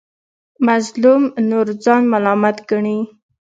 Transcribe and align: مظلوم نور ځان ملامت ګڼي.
مظلوم 0.65 1.23
نور 1.49 1.67
ځان 1.83 2.01
ملامت 2.13 2.57
ګڼي. 2.69 2.99